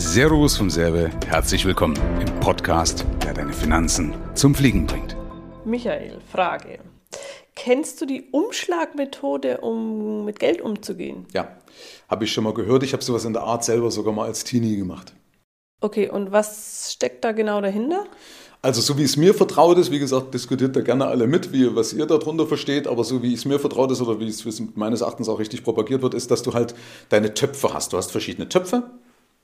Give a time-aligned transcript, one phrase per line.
[0.00, 5.16] Servus vom Serve, herzlich willkommen im Podcast, der deine Finanzen zum Fliegen bringt.
[5.64, 6.78] Michael, Frage.
[7.56, 11.26] Kennst du die Umschlagmethode, um mit Geld umzugehen?
[11.32, 11.48] Ja,
[12.08, 12.84] habe ich schon mal gehört.
[12.84, 15.14] Ich habe sowas in der Art selber sogar mal als Teenie gemacht.
[15.80, 18.04] Okay, und was steckt da genau dahinter?
[18.62, 21.74] Also so wie es mir vertraut ist, wie gesagt, diskutiert da gerne alle mit, wie,
[21.74, 25.00] was ihr darunter versteht, aber so wie es mir vertraut ist oder wie es meines
[25.00, 26.76] Erachtens auch richtig propagiert wird, ist, dass du halt
[27.08, 27.92] deine Töpfe hast.
[27.92, 28.84] Du hast verschiedene Töpfe,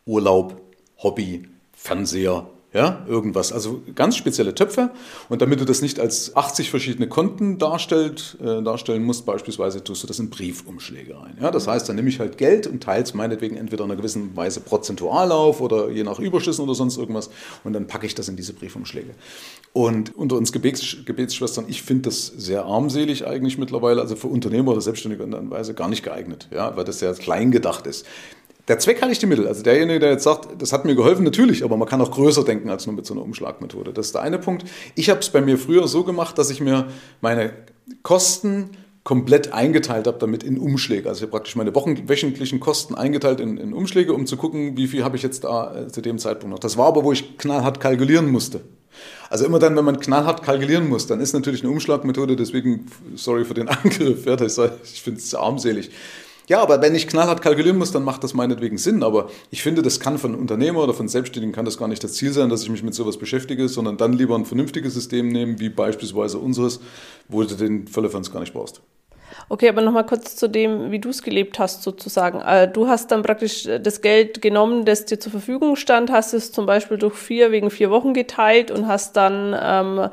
[0.07, 0.61] Urlaub,
[0.98, 3.53] Hobby, Fernseher, ja, irgendwas.
[3.53, 4.90] Also ganz spezielle Töpfe.
[5.29, 10.03] Und damit du das nicht als 80 verschiedene Konten darstellt, äh, darstellen musst, beispielsweise tust
[10.03, 11.39] du das in Briefumschläge rein.
[11.40, 13.96] Ja, das heißt, dann nehme ich halt Geld und teile es meinetwegen entweder in einer
[13.96, 17.31] gewissen Weise prozentual auf oder je nach Überschüssen oder sonst irgendwas.
[17.62, 19.14] Und dann packe ich das in diese Briefumschläge.
[19.73, 24.73] Und unter uns Gebets, Gebetsschwestern, ich finde das sehr armselig eigentlich mittlerweile, also für Unternehmer
[24.73, 28.04] oder Selbstständige in der Weise gar nicht geeignet, ja, weil das sehr klein gedacht ist.
[28.68, 29.46] Der Zweck heiligt die Mittel.
[29.46, 32.45] Also derjenige, der jetzt sagt, das hat mir geholfen, natürlich, aber man kann auch größer
[32.45, 33.93] denken als nur mit so einer Umschlagmethode.
[33.93, 34.65] Das ist der eine Punkt.
[34.95, 36.89] Ich habe es bei mir früher so gemacht, dass ich mir
[37.20, 37.53] meine
[38.03, 38.70] Kosten
[39.05, 41.11] komplett eingeteilt habe damit in Umschläge.
[41.11, 44.87] Also ich habe praktisch meine wochenwöchentlichen Kosten eingeteilt in, in, Umschläge, um zu gucken, wie
[44.87, 46.59] viel habe ich jetzt da äh, zu dem Zeitpunkt noch.
[46.59, 48.62] Das war aber, wo ich knallhart kalkulieren musste.
[49.29, 53.45] Also immer dann, wenn man knallhart kalkulieren muss, dann ist natürlich eine Umschlagmethode, deswegen, sorry
[53.45, 55.91] für den Angriff, ja, das, ich finde es armselig.
[56.48, 59.03] Ja, aber wenn ich knallhart kalkulieren muss, dann macht das meinetwegen Sinn.
[59.03, 62.14] Aber ich finde, das kann von Unternehmer oder von Selbstständigen kann das gar nicht das
[62.14, 65.59] Ziel sein, dass ich mich mit sowas beschäftige, sondern dann lieber ein vernünftiges System nehmen,
[65.59, 66.81] wie beispielsweise unseres,
[67.28, 68.83] wo du den Völlefanz gar nicht brauchst.
[69.48, 72.41] Okay, aber nochmal kurz zu dem, wie du es gelebt hast, sozusagen.
[72.41, 76.53] Äh, du hast dann praktisch das Geld genommen, das dir zur Verfügung stand, hast es
[76.53, 80.08] zum Beispiel durch vier wegen vier Wochen geteilt und hast dann ähm,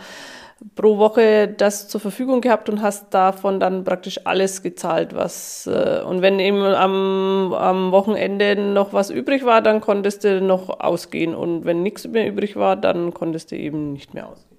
[0.76, 6.02] pro Woche das zur Verfügung gehabt und hast davon dann praktisch alles gezahlt, was äh,
[6.06, 11.36] und wenn eben am, am Wochenende noch was übrig war, dann konntest du noch ausgehen
[11.36, 14.51] und wenn nichts mehr übrig war, dann konntest du eben nicht mehr ausgehen.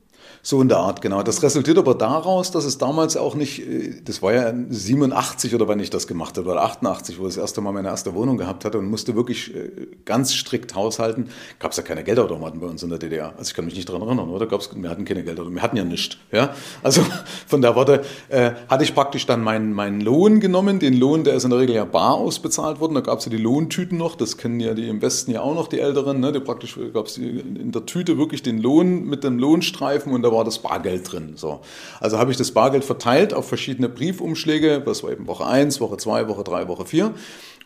[0.44, 1.22] So in der Art, genau.
[1.22, 5.68] Das resultiert aber daraus, dass es damals auch nicht, äh, das war ja 87 oder
[5.68, 8.38] wann ich das gemacht habe, oder 88, wo ich das erste Mal meine erste Wohnung
[8.38, 9.70] gehabt hatte und musste wirklich äh,
[10.04, 11.28] ganz strikt haushalten.
[11.60, 13.34] Gab es ja keine Geldautomaten bei uns in der DDR.
[13.38, 14.48] Also ich kann mich nicht daran erinnern, oder?
[14.48, 16.16] Gab's, wir hatten keine Geldautomaten, wir hatten ja nichts.
[16.32, 16.52] Ja?
[16.82, 17.02] Also
[17.46, 20.80] von der Worte äh, hatte ich praktisch dann meinen, meinen Lohn genommen.
[20.80, 22.94] Den Lohn, der ist in der Regel ja bar ausbezahlt worden.
[22.94, 25.54] Da gab es ja die Lohntüten noch, das kennen ja die im Westen ja auch
[25.54, 26.18] noch, die Älteren.
[26.18, 26.32] Ne?
[26.32, 30.31] Die praktisch gab es in der Tüte wirklich den Lohn mit dem Lohnstreifen und da
[30.32, 31.34] war das Bargeld drin.
[31.36, 31.60] So.
[32.00, 35.96] Also habe ich das Bargeld verteilt auf verschiedene Briefumschläge, das war eben Woche 1, Woche
[35.96, 37.14] 2, Woche 3, Woche 4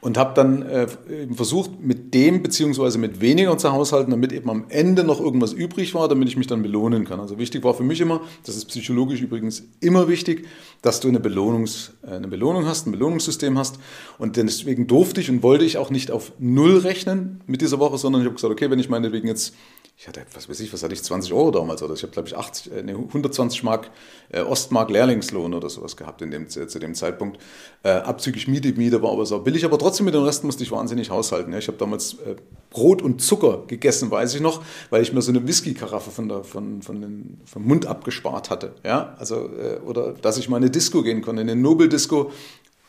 [0.01, 0.87] und habe dann äh,
[1.35, 5.95] versucht, mit dem beziehungsweise mit weniger zu haushalten, damit eben am Ende noch irgendwas übrig
[5.95, 7.21] war, damit ich mich dann belohnen kann.
[7.21, 10.47] Also wichtig war für mich immer, das ist psychologisch übrigens immer wichtig,
[10.83, 13.79] dass du eine, Belohnungs, äh, eine Belohnung hast, ein Belohnungssystem hast.
[14.19, 17.99] Und deswegen durfte ich und wollte ich auch nicht auf Null rechnen mit dieser Woche,
[17.99, 19.55] sondern ich habe gesagt, okay, wenn ich meinetwegen jetzt
[19.99, 22.29] ich hatte, was weiß ich, was hatte ich, 20 Euro damals oder ich habe, glaube
[22.29, 23.91] ich, 80, äh, nee, 120 Mark
[24.29, 27.41] äh, Ostmark Lehrlingslohn oder sowas gehabt in dem, zu, dem Zeitpunkt.
[27.83, 30.71] Äh, abzüglich Miete, Miete war aber so billig, aber trotzdem mit dem Rest musste ich
[30.71, 31.51] wahnsinnig haushalten.
[31.53, 31.59] Ja.
[31.59, 32.37] Ich habe damals äh,
[32.69, 36.83] Brot und Zucker gegessen, weiß ich noch, weil ich mir so eine Whisky-Karaffe von von,
[36.83, 38.75] von vom Mund abgespart hatte.
[38.85, 39.15] Ja.
[39.19, 42.33] Also, äh, oder dass ich mal in eine Disco gehen konnte, in eine Nobel-Disco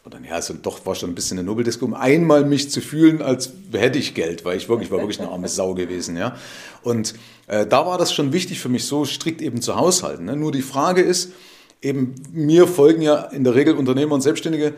[0.07, 3.21] oder ja, also doch war schon ein bisschen eine Nobeldisco, um einmal mich zu fühlen,
[3.21, 6.37] als hätte ich Geld, weil ich wirklich war wirklich eine arme Sau gewesen, ja.
[6.81, 7.13] Und
[7.47, 10.25] äh, da war das schon wichtig für mich, so strikt eben zu haushalten.
[10.25, 10.37] Ne?
[10.37, 11.33] Nur die Frage ist,
[11.81, 14.75] eben mir folgen ja in der Regel Unternehmer und Selbstständige,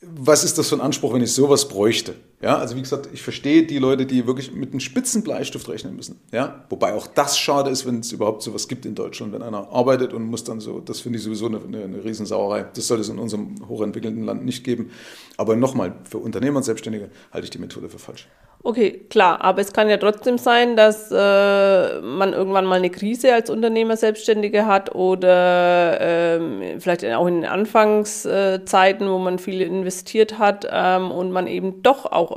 [0.00, 2.14] was ist das für ein Anspruch, wenn ich sowas bräuchte?
[2.42, 5.94] Ja, also wie gesagt, ich verstehe die Leute, die wirklich mit einem spitzen Bleistift rechnen
[5.94, 6.18] müssen.
[6.32, 9.68] Ja, wobei auch das schade ist, wenn es überhaupt sowas gibt in Deutschland, wenn einer
[9.70, 12.66] arbeitet und muss dann so, das finde ich sowieso eine, eine, eine Riesensauerei.
[12.74, 14.90] Das soll es in unserem hochentwickelten Land nicht geben.
[15.36, 18.26] Aber nochmal, für Unternehmer und Selbstständige halte ich die Methode für falsch.
[18.64, 23.34] Okay, klar, aber es kann ja trotzdem sein, dass äh, man irgendwann mal eine Krise
[23.34, 30.38] als Unternehmer, Selbstständige hat oder ähm, vielleicht auch in den Anfangszeiten, wo man viel investiert
[30.38, 32.30] hat ähm, und man eben doch auch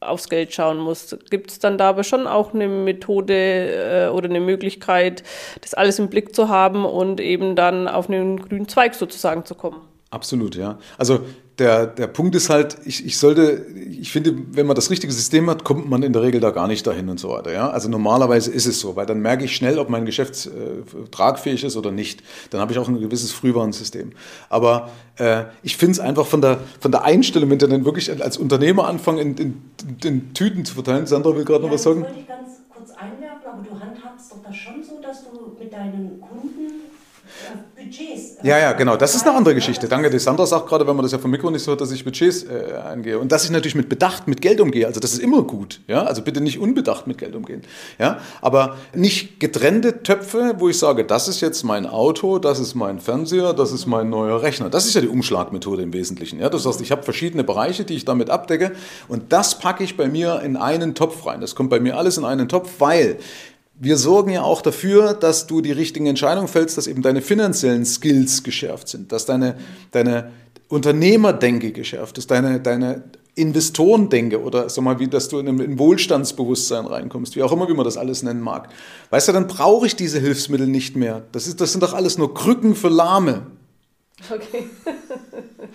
[0.00, 1.16] aufs Geld schauen muss.
[1.30, 5.22] Gibt es dann da aber schon auch eine Methode äh, oder eine Möglichkeit,
[5.60, 9.54] das alles im Blick zu haben und eben dann auf einen grünen Zweig sozusagen zu
[9.54, 9.82] kommen?
[10.10, 10.78] Absolut, ja.
[10.98, 11.20] Also
[11.60, 15.50] der, der Punkt ist halt, ich, ich sollte, ich finde, wenn man das richtige System
[15.50, 17.52] hat, kommt man in der Regel da gar nicht dahin und so weiter.
[17.52, 17.68] Ja?
[17.68, 20.50] Also normalerweise ist es so, weil dann merke ich schnell, ob mein Geschäft äh,
[21.10, 22.22] tragfähig ist oder nicht.
[22.48, 24.12] Dann habe ich auch ein gewisses Frühwarnsystem.
[24.48, 28.10] Aber äh, ich finde es einfach von der, von der Einstellung, wenn du dann wirklich
[28.22, 29.62] als Unternehmer anfangen, in, in,
[30.02, 31.06] in Tüten zu verteilen.
[31.06, 32.00] Sandra will gerade ja, noch was sagen.
[32.00, 35.56] Das wollte ich ganz kurz einwerfen, aber du handhabst doch das schon so, dass du
[35.62, 36.59] mit deinen Kunden
[37.80, 38.96] Budgets Ja, ja, genau.
[38.96, 39.88] Das ist eine andere Geschichte.
[39.88, 40.10] Danke.
[40.10, 42.04] Die Sandra sagt gerade, wenn man das ja vom Mikro nicht so hört, dass ich
[42.04, 43.14] Budgets äh.
[43.14, 44.86] Und dass ich natürlich mit Bedacht mit Geld umgehe.
[44.86, 45.80] Also das ist immer gut.
[45.86, 46.04] Ja?
[46.04, 47.62] Also bitte nicht unbedacht mit Geld umgehen.
[47.98, 48.18] Ja?
[48.42, 53.00] Aber nicht getrennte Töpfe, wo ich sage, das ist jetzt mein Auto, das ist mein
[53.00, 54.68] Fernseher, das ist mein neuer Rechner.
[54.68, 56.40] Das ist ja die Umschlagmethode im Wesentlichen.
[56.40, 56.48] Ja?
[56.48, 58.72] Das heißt, ich habe verschiedene Bereiche, die ich damit abdecke.
[59.08, 61.40] Und das packe ich bei mir in einen Topf rein.
[61.40, 63.18] Das kommt bei mir alles in einen Topf, weil
[63.80, 67.86] wir sorgen ja auch dafür, dass du die richtigen Entscheidungen fällst, dass eben deine finanziellen
[67.86, 69.56] Skills geschärft sind, dass deine,
[69.90, 70.32] deine
[70.68, 73.04] Unternehmerdenke geschärft ist, deine, deine
[73.34, 77.74] Investorendenke oder sag mal, wie dass du in ein Wohlstandsbewusstsein reinkommst, wie auch immer, wie
[77.74, 78.68] man das alles nennen mag.
[79.08, 81.22] Weißt du, dann brauche ich diese Hilfsmittel nicht mehr.
[81.32, 83.46] Das, ist, das sind doch alles nur Krücken für Lahme.
[84.28, 84.68] Okay.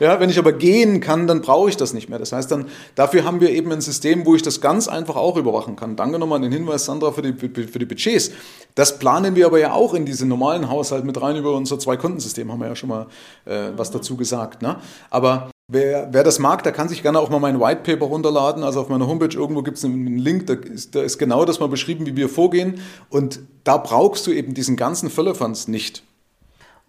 [0.00, 2.20] Ja, wenn ich aber gehen kann, dann brauche ich das nicht mehr.
[2.20, 5.36] Das heißt dann, dafür haben wir eben ein System, wo ich das ganz einfach auch
[5.36, 5.96] überwachen kann.
[5.96, 8.30] Danke nochmal an den Hinweis, Sandra, für die, für die Budgets.
[8.76, 12.52] Das planen wir aber ja auch in diese normalen Haushalt mit rein über unser Zwei-Konten-System,
[12.52, 13.06] haben wir ja schon mal
[13.44, 14.62] äh, was dazu gesagt.
[14.62, 14.76] Ne?
[15.10, 18.64] Aber Wer, wer, das mag, der kann sich gerne auch mal mein White Paper runterladen.
[18.64, 21.60] Also auf meiner Homepage irgendwo gibt es einen Link, da ist, da ist genau das
[21.60, 22.80] mal beschrieben, wie wir vorgehen.
[23.10, 26.04] Und da brauchst du eben diesen ganzen Völlerfanz nicht.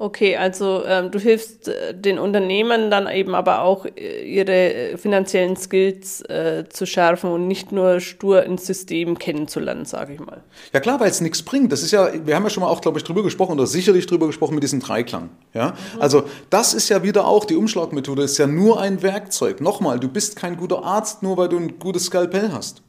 [0.02, 4.98] Okay, also ähm, du hilfst äh, den Unternehmen dann eben aber auch äh, ihre äh,
[4.98, 10.42] finanziellen Skills äh, zu schärfen und nicht nur stur ins System kennenzulernen, sage ich mal.
[10.72, 11.74] Ja klar, weil es nichts bringt.
[11.74, 14.08] Das ist ja, wir haben ja schon mal auch, glaube ich, drüber gesprochen oder sicherlich
[14.08, 15.32] drüber gesprochen mit diesem Dreiklang.
[15.54, 15.72] Ja?
[15.72, 16.02] Mhm.
[16.02, 19.60] Also das ist ja wieder auch, die Umschlagmethode ist ja nur ein Werkzeug.
[19.60, 22.84] Nochmal, du bist kein guter Arzt, nur weil du ein gutes Skalpell hast.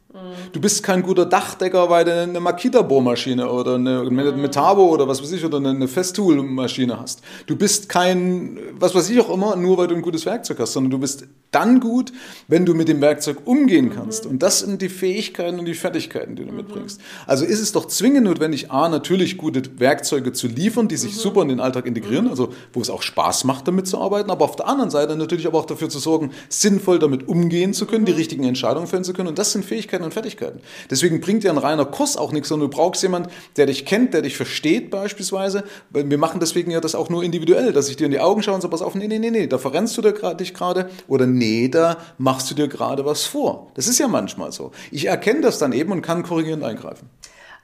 [0.53, 5.31] Du bist kein guter Dachdecker, weil du eine Makita-Bohrmaschine oder eine Metabo oder was weiß
[5.31, 7.23] ich oder eine Festool-Maschine hast.
[7.47, 10.73] Du bist kein, was weiß ich auch immer, nur weil du ein gutes Werkzeug hast,
[10.73, 12.13] sondern du bist dann gut,
[12.49, 14.27] wenn du mit dem Werkzeug umgehen kannst.
[14.27, 17.01] Und das sind die Fähigkeiten und die Fertigkeiten, die du mitbringst.
[17.27, 21.43] Also ist es doch zwingend notwendig, A, natürlich gute Werkzeuge zu liefern, die sich super
[21.43, 24.57] in den Alltag integrieren, also wo es auch Spaß macht, damit zu arbeiten, aber auf
[24.57, 28.13] der anderen Seite natürlich aber auch dafür zu sorgen, sinnvoll damit umgehen zu können, die
[28.13, 29.29] richtigen Entscheidungen fällen zu können.
[29.29, 30.61] Und das sind Fähigkeiten, Fähigkeiten und Fertigkeiten.
[30.91, 34.15] Deswegen bringt dir ein reiner Kurs auch nichts, sondern du brauchst jemanden, der dich kennt,
[34.15, 35.65] der dich versteht beispielsweise.
[35.91, 38.55] Wir machen deswegen ja das auch nur individuell, dass ich dir in die Augen schaue
[38.55, 41.69] und so, pass auf, nee, nee, nee, nee, da verrennst du dich gerade oder nee,
[41.69, 43.71] da machst du dir gerade was vor.
[43.75, 44.73] Das ist ja manchmal so.
[44.91, 47.09] Ich erkenne das dann eben und kann korrigierend eingreifen.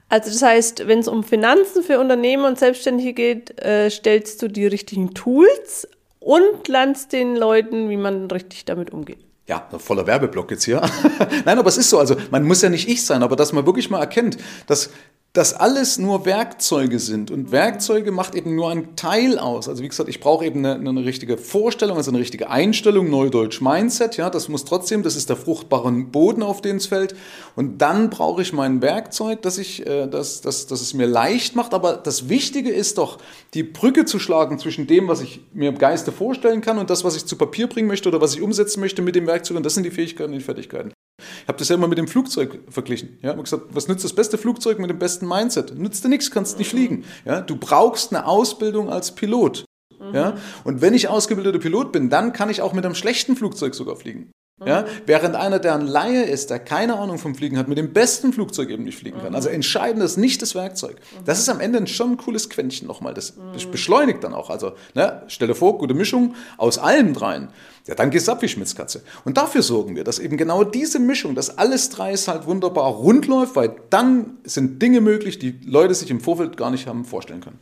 [0.09, 4.49] Also das heißt, wenn es um Finanzen für Unternehmen und Selbstständige geht, äh, stellst du
[4.49, 5.89] die richtigen Tools
[6.21, 10.81] und lernst den Leuten, wie man richtig damit umgeht ja, voller Werbeblock jetzt hier.
[11.44, 11.98] Nein, aber es ist so.
[11.98, 14.90] Also man muss ja nicht ich sein, aber dass man wirklich mal erkennt, dass
[15.37, 17.31] dass alles nur Werkzeuge sind.
[17.31, 19.69] Und Werkzeuge macht eben nur einen Teil aus.
[19.69, 23.61] Also wie gesagt, ich brauche eben eine, eine, richtige Vorstellung, also eine richtige Einstellung, Neudeutsch
[23.61, 24.17] Mindset.
[24.17, 27.15] Ja, das muss trotzdem, das ist der fruchtbare Boden, auf den es fällt.
[27.55, 31.55] Und dann brauche ich mein Werkzeug, dass, ich, äh, dass, dass, dass es mir leicht
[31.55, 31.75] macht.
[31.75, 33.19] Aber das Wichtige ist doch,
[33.53, 37.05] die Brücke zu schlagen zwischen dem, was ich mir im Geiste vorstellen kann und das,
[37.05, 39.59] was ich zu Papier bringen möchte oder was ich umsetzen möchte mit dem Werkzeug.
[39.59, 40.95] Und das sind die Fähigkeiten und die Fertigkeiten.
[41.19, 43.19] Ich habe das ja immer mit dem Flugzeug verglichen.
[43.23, 45.79] Ja, ich gesagt, was nützt das beste Flugzeug mit dem besten Mindset?
[45.79, 47.05] Nützt dir nichts, kannst nicht fliegen.
[47.25, 49.65] Ja, du brauchst eine Ausbildung als Pilot.
[50.13, 53.75] Ja, und wenn ich ausgebildeter Pilot bin, dann kann ich auch mit einem schlechten Flugzeug
[53.75, 54.31] sogar fliegen.
[54.64, 54.87] Ja, mhm.
[55.05, 58.32] während einer, der ein Laie ist, der keine Ahnung vom Fliegen hat, mit dem besten
[58.32, 59.35] Flugzeug eben nicht fliegen kann.
[59.35, 59.56] Also mhm.
[59.56, 60.97] entscheidend ist nicht das Werkzeug.
[61.26, 63.12] Das ist am Ende schon ein cooles Quäntchen nochmal.
[63.12, 63.70] Das, das mhm.
[63.70, 64.49] beschleunigt dann auch.
[64.49, 67.49] Also ne, stell dir vor, gute Mischung aus allem dreien.
[67.87, 69.03] Ja, dann geht's ab wie Schmitzkatze.
[69.26, 73.26] Und dafür sorgen wir, dass eben genau diese Mischung, dass alles drei halt wunderbar rund
[73.26, 77.43] läuft, weil dann sind Dinge möglich, die Leute sich im Vorfeld gar nicht haben vorstellen
[77.43, 77.60] können.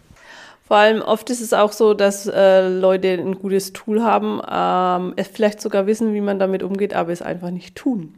[0.67, 5.13] Vor allem oft ist es auch so, dass äh, Leute ein gutes Tool haben, ähm,
[5.17, 8.15] es vielleicht sogar wissen, wie man damit umgeht, aber es einfach nicht tun.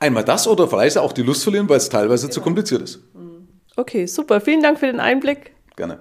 [0.00, 2.34] Einmal das oder vielleicht auch die Lust verlieren, weil es teilweise genau.
[2.34, 3.00] zu kompliziert ist.
[3.76, 4.40] Okay, super.
[4.40, 5.52] Vielen Dank für den Einblick.
[5.76, 5.98] Gerne.